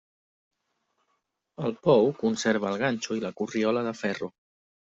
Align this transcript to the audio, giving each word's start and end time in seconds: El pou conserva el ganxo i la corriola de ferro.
El 1.69 1.77
pou 1.87 2.11
conserva 2.23 2.73
el 2.73 2.81
ganxo 2.85 3.19
i 3.19 3.25
la 3.27 3.33
corriola 3.43 3.89
de 3.91 3.97
ferro. 4.05 4.35